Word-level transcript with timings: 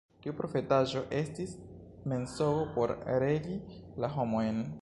Tiu 0.21 0.31
profetaĵo 0.37 1.03
estis 1.17 1.53
mensogo 2.13 2.67
por 2.79 2.97
regi 3.25 3.63
la 4.05 4.15
homojn. 4.19 4.65